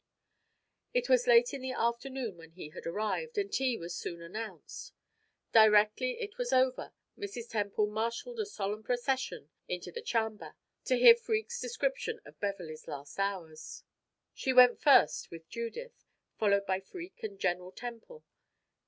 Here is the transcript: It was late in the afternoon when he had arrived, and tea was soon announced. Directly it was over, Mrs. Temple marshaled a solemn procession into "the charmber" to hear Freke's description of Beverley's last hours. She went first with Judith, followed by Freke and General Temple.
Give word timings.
It 0.95 1.09
was 1.09 1.27
late 1.27 1.53
in 1.53 1.61
the 1.61 1.73
afternoon 1.73 2.35
when 2.35 2.53
he 2.53 2.69
had 2.69 2.87
arrived, 2.87 3.37
and 3.37 3.53
tea 3.53 3.77
was 3.77 3.93
soon 3.93 4.19
announced. 4.19 4.93
Directly 5.51 6.19
it 6.19 6.39
was 6.39 6.51
over, 6.51 6.91
Mrs. 7.15 7.49
Temple 7.51 7.85
marshaled 7.85 8.39
a 8.39 8.47
solemn 8.47 8.81
procession 8.81 9.51
into 9.67 9.91
"the 9.91 10.01
charmber" 10.01 10.55
to 10.85 10.95
hear 10.97 11.13
Freke's 11.13 11.61
description 11.61 12.19
of 12.25 12.39
Beverley's 12.39 12.87
last 12.87 13.19
hours. 13.19 13.83
She 14.33 14.51
went 14.51 14.81
first 14.81 15.29
with 15.29 15.47
Judith, 15.49 16.03
followed 16.39 16.65
by 16.65 16.79
Freke 16.79 17.21
and 17.21 17.37
General 17.39 17.71
Temple. 17.71 18.25